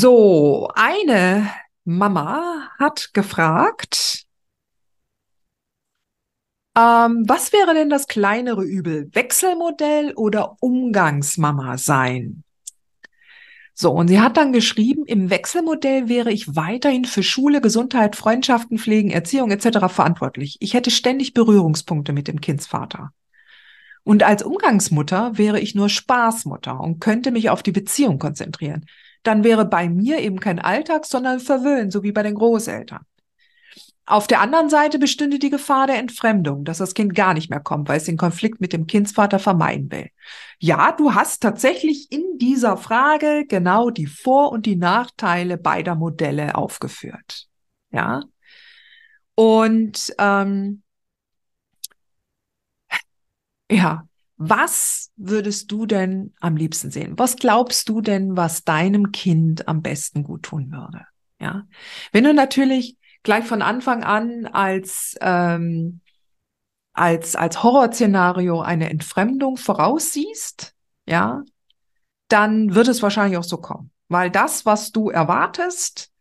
[0.00, 1.50] So, eine
[1.84, 4.26] Mama hat gefragt,
[6.76, 9.10] ähm, was wäre denn das kleinere Übel?
[9.12, 12.44] Wechselmodell oder Umgangsmama sein?
[13.74, 18.78] So, und sie hat dann geschrieben, im Wechselmodell wäre ich weiterhin für Schule, Gesundheit, Freundschaften,
[18.78, 19.92] Pflegen, Erziehung etc.
[19.92, 20.58] verantwortlich.
[20.60, 23.10] Ich hätte ständig Berührungspunkte mit dem Kindsvater.
[24.04, 28.86] Und als Umgangsmutter wäre ich nur Spaßmutter und könnte mich auf die Beziehung konzentrieren
[29.22, 33.04] dann wäre bei mir eben kein Alltag, sondern Verwöhnen, so wie bei den Großeltern.
[34.08, 37.60] Auf der anderen Seite bestünde die Gefahr der Entfremdung, dass das Kind gar nicht mehr
[37.60, 40.08] kommt, weil es den Konflikt mit dem Kindsvater vermeiden will.
[40.58, 46.54] Ja, du hast tatsächlich in dieser Frage genau die Vor- und die Nachteile beider Modelle
[46.54, 47.48] aufgeführt.
[47.90, 48.22] Ja.
[49.34, 50.82] Und ähm,
[53.70, 54.07] ja,
[54.38, 57.18] was würdest du denn am liebsten sehen?
[57.18, 61.04] Was glaubst du denn, was deinem Kind am besten gut tun würde?
[61.40, 61.64] Ja,
[62.12, 66.00] wenn du natürlich gleich von Anfang an als ähm,
[66.92, 70.74] als als Horrorszenario eine Entfremdung voraussiehst,
[71.06, 71.42] ja,
[72.28, 76.12] dann wird es wahrscheinlich auch so kommen, weil das, was du erwartest,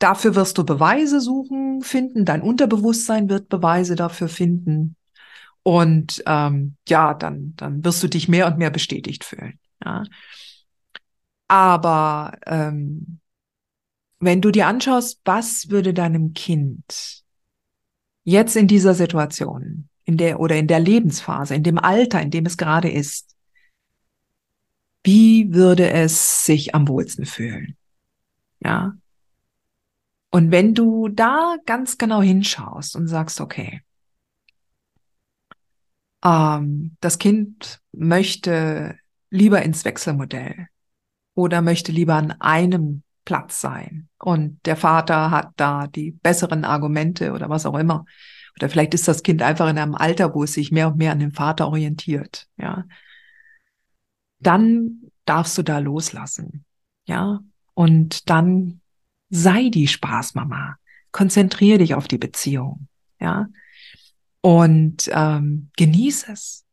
[0.00, 4.95] dafür wirst du Beweise suchen, finden, dein Unterbewusstsein wird Beweise dafür finden
[5.66, 9.58] und ähm, ja, dann, dann wirst du dich mehr und mehr bestätigt fühlen.
[9.84, 10.04] Ja.
[11.48, 13.18] Aber ähm,
[14.20, 17.24] wenn du dir anschaust, was würde deinem Kind
[18.22, 22.46] jetzt in dieser Situation, in der oder in der Lebensphase, in dem Alter, in dem
[22.46, 23.34] es gerade ist,
[25.02, 27.76] wie würde es sich am wohlsten fühlen?
[28.60, 28.96] Ja.
[30.30, 33.82] Und wenn du da ganz genau hinschaust und sagst, okay,
[36.24, 38.96] ähm, das Kind möchte
[39.30, 40.68] lieber ins Wechselmodell
[41.34, 44.08] oder möchte lieber an einem Platz sein.
[44.18, 48.06] Und der Vater hat da die besseren Argumente oder was auch immer.
[48.56, 51.12] Oder vielleicht ist das Kind einfach in einem Alter, wo es sich mehr und mehr
[51.12, 52.48] an dem Vater orientiert.
[52.56, 52.84] Ja.
[54.38, 56.64] Dann darfst du da loslassen.
[57.04, 57.40] Ja.
[57.74, 58.80] Und dann
[59.28, 60.76] sei die Spaßmama.
[61.12, 62.88] Konzentriere dich auf die Beziehung.
[63.20, 63.48] Ja.
[64.46, 66.64] Und ähm, genieß es.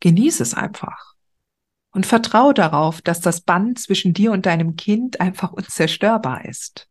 [0.00, 1.14] Genieß es einfach.
[1.90, 6.90] Und vertraue darauf, dass das Band zwischen dir und deinem Kind einfach unzerstörbar ist.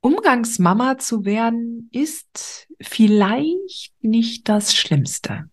[0.00, 5.50] Umgangsmama zu werden ist vielleicht nicht das Schlimmste.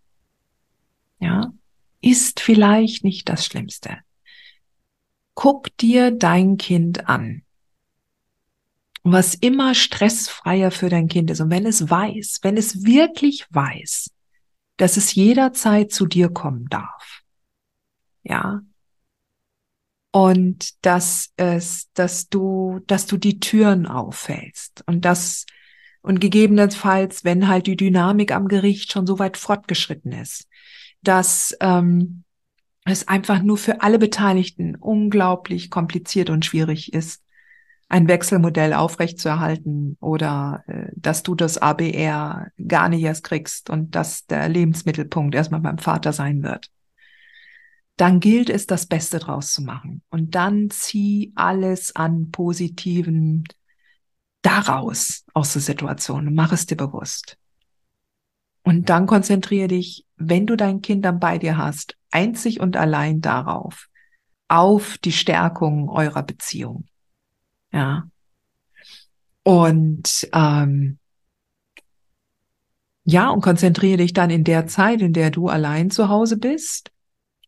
[1.19, 1.51] Ja,
[1.99, 3.97] ist vielleicht nicht das Schlimmste.
[5.33, 7.41] Guck dir dein Kind an
[9.11, 11.39] was immer stressfreier für dein Kind ist.
[11.41, 14.11] Und wenn es weiß, wenn es wirklich weiß,
[14.77, 17.21] dass es jederzeit zu dir kommen darf.
[18.23, 18.61] Ja.
[20.11, 25.45] Und dass es, dass du, dass du die Türen auffällst und das,
[26.01, 30.47] und gegebenenfalls, wenn halt die Dynamik am Gericht schon so weit fortgeschritten ist,
[31.01, 32.23] dass ähm,
[32.85, 37.23] es einfach nur für alle Beteiligten unglaublich kompliziert und schwierig ist,
[37.89, 44.25] ein Wechselmodell aufrechtzuerhalten oder äh, dass du das ABR gar nicht erst kriegst und dass
[44.25, 46.69] der Lebensmittelpunkt erstmal beim Vater sein wird.
[47.95, 50.03] Dann gilt es, das Beste draus zu machen.
[50.09, 53.45] Und dann zieh alles an Positiven
[54.43, 57.37] daraus aus der Situation und mach es dir bewusst.
[58.63, 63.21] Und dann konzentriere dich, wenn du dein Kind dann bei dir hast, einzig und allein
[63.21, 63.87] darauf,
[64.49, 66.85] auf die Stärkung eurer Beziehung.
[67.77, 68.09] Ja.
[69.43, 70.97] Und ähm,
[73.03, 76.91] ja, und konzentriere dich dann in der Zeit, in der du allein zu Hause bist,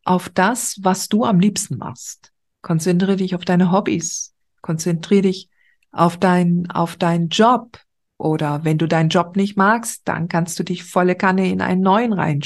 [0.03, 2.31] auf das, was du am liebsten machst.
[2.61, 4.35] Konzentriere dich auf deine Hobbys.
[4.61, 5.49] Konzentriere dich
[5.91, 7.79] auf dein, auf deinen Job.
[8.17, 11.81] Oder wenn du deinen Job nicht magst, dann kannst du dich volle Kanne in einen
[11.81, 12.41] neuen rein,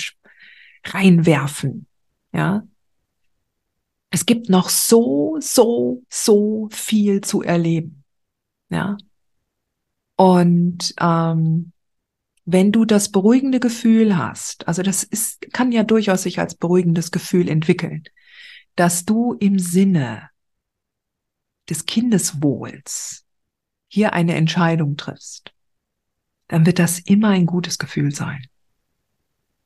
[0.85, 1.85] reinwerfen.
[2.31, 2.63] Ja.
[4.13, 8.03] Es gibt noch so, so, so viel zu erleben.
[8.69, 8.95] Ja.
[10.15, 11.71] Und ähm,
[12.45, 17.09] wenn du das beruhigende Gefühl hast, also das ist, kann ja durchaus sich als beruhigendes
[17.09, 18.03] Gefühl entwickeln,
[18.75, 20.29] dass du im Sinne
[21.67, 23.25] des Kindeswohls
[23.87, 25.55] hier eine Entscheidung triffst,
[26.49, 28.45] dann wird das immer ein gutes Gefühl sein.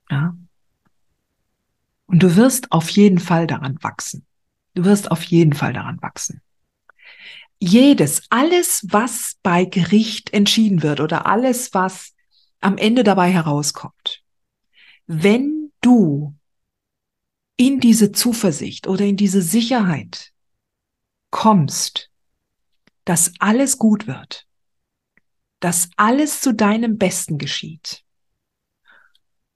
[0.09, 0.37] Ja.
[2.05, 4.25] Und du wirst auf jeden Fall daran wachsen.
[4.77, 6.43] Du wirst auf jeden Fall daran wachsen.
[7.59, 12.13] Jedes, alles, was bei Gericht entschieden wird oder alles, was
[12.59, 14.23] am Ende dabei herauskommt,
[15.07, 16.35] wenn du
[17.55, 20.31] in diese Zuversicht oder in diese Sicherheit
[21.31, 22.11] kommst,
[23.03, 24.45] dass alles gut wird,
[25.59, 28.05] dass alles zu deinem Besten geschieht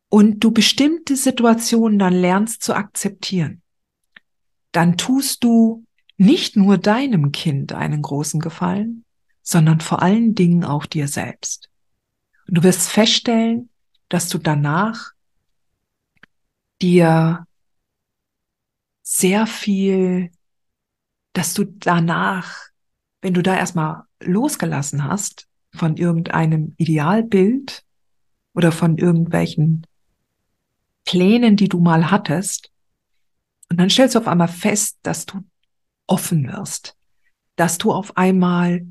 [0.09, 3.61] und du bestimmte Situationen dann lernst zu akzeptieren,
[4.71, 5.85] dann tust du
[6.17, 9.05] nicht nur deinem Kind einen großen Gefallen,
[9.41, 11.69] sondern vor allen Dingen auch dir selbst.
[12.47, 13.69] Und du wirst feststellen,
[14.09, 15.11] dass du danach
[16.81, 17.45] dir
[19.01, 20.31] sehr viel,
[21.33, 22.69] dass du danach,
[23.21, 27.83] wenn du da erstmal losgelassen hast von irgendeinem Idealbild
[28.53, 29.85] oder von irgendwelchen
[31.05, 32.70] Plänen, die du mal hattest,
[33.71, 35.45] und dann stellst du auf einmal fest, dass du
[36.05, 36.97] offen wirst,
[37.55, 38.85] dass du auf einmal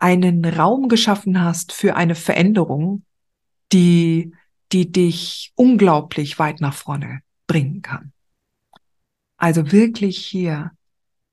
[0.00, 3.04] einen Raum geschaffen hast für eine Veränderung,
[3.70, 4.34] die,
[4.72, 8.12] die dich unglaublich weit nach vorne bringen kann.
[9.36, 10.72] Also wirklich hier,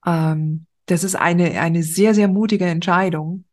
[0.06, 3.46] ähm, das ist eine, eine sehr, sehr mutige Entscheidung,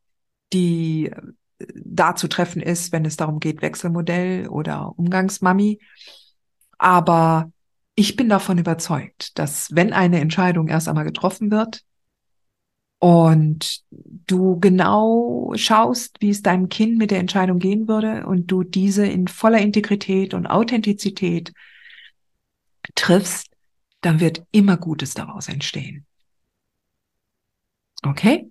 [0.52, 1.32] die äh,
[1.74, 5.80] da zu treffen ist, wenn es darum geht, Wechselmodell oder Umgangsmami.
[6.76, 7.50] Aber
[7.94, 11.82] ich bin davon überzeugt, dass wenn eine Entscheidung erst einmal getroffen wird
[12.98, 18.62] und du genau schaust, wie es deinem Kind mit der Entscheidung gehen würde und du
[18.62, 21.52] diese in voller Integrität und Authentizität
[22.94, 23.48] triffst,
[24.00, 26.06] dann wird immer Gutes daraus entstehen.
[28.04, 28.50] Okay?